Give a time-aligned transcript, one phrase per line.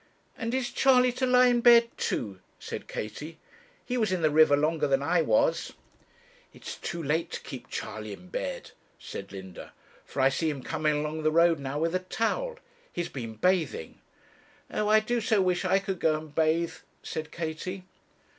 [0.35, 3.37] 'And is Charley to lie in bed too?' said Katie.
[3.85, 5.73] 'He was in the river longer than I was.'
[6.51, 10.95] 'It's too late to keep Charley in bed,' said Linda, 'for I see him coming
[10.95, 12.57] along the road now with a towel;
[12.91, 14.01] he's been bathing.'
[14.73, 17.83] 'Oh, I do so wish I could go and bathe,' said Katie.